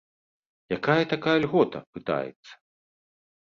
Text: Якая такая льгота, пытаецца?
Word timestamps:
Якая 0.77 1.03
такая 1.13 1.35
льгота, 1.43 1.79
пытаецца? 1.99 2.51